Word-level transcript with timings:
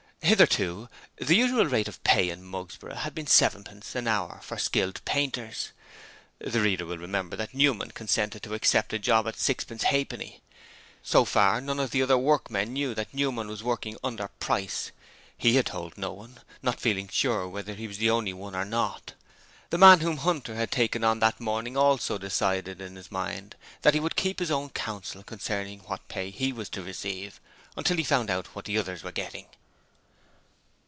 Hitherto 0.23 0.87
the 1.17 1.35
usual 1.35 1.65
rate 1.65 1.87
of 1.89 2.01
pay 2.03 2.29
in 2.29 2.43
Mugsborough 2.43 2.95
had 2.95 3.13
been 3.15 3.25
sevenpence 3.27 3.95
an 3.95 4.07
hour 4.07 4.39
for 4.43 4.57
skilled 4.57 5.03
painters. 5.03 5.71
The 6.39 6.61
reader 6.61 6.85
will 6.85 6.99
remember 6.99 7.35
that 7.35 7.55
Newman 7.55 7.89
consented 7.91 8.41
to 8.43 8.53
accept 8.53 8.93
a 8.93 8.99
job 8.99 9.27
at 9.27 9.35
sixpence 9.39 9.81
halfpenny. 9.83 10.39
So 11.03 11.25
far 11.25 11.59
none 11.59 11.79
of 11.81 11.89
the 11.91 12.01
other 12.03 12.17
workmen 12.19 12.71
knew 12.71 12.93
that 12.93 13.13
Newman 13.13 13.47
was 13.47 13.61
working 13.63 13.97
under 14.05 14.29
price: 14.39 14.91
he 15.37 15.55
had 15.55 15.65
told 15.65 15.97
no 15.97 16.13
one, 16.13 16.37
not 16.61 16.79
feeling 16.79 17.07
sure 17.09 17.47
whether 17.49 17.73
he 17.73 17.87
was 17.87 17.97
the 17.97 18.11
only 18.11 18.31
one 18.31 18.55
or 18.55 18.63
not. 18.63 19.13
The 19.71 19.79
man 19.79 19.99
whom 20.01 20.17
Hunter 20.17 20.55
had 20.55 20.71
taken 20.71 21.03
on 21.03 21.19
that 21.19 21.41
morning 21.41 21.75
also 21.75 22.17
decided 22.19 22.79
in 22.79 22.95
his 22.95 23.11
mind 23.11 23.55
that 23.81 23.95
he 23.95 23.99
would 23.99 24.15
keep 24.15 24.37
his 24.39 24.51
own 24.51 24.69
counsel 24.69 25.23
concerning 25.23 25.79
what 25.81 26.07
pay 26.07 26.29
he 26.29 26.53
was 26.53 26.69
to 26.69 26.83
receive, 26.83 27.41
until 27.75 27.97
he 27.97 28.03
found 28.03 28.29
out 28.29 28.55
what 28.55 28.63
the 28.65 28.77
others 28.77 29.03
were 29.03 29.11
getting. 29.11 29.47